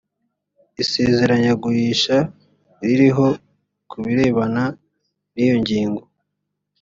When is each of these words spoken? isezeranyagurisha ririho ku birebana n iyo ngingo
isezeranyagurisha 0.83 2.17
ririho 2.85 3.27
ku 3.89 3.97
birebana 4.05 4.63
n 5.33 5.35
iyo 5.43 5.55
ngingo 5.61 6.03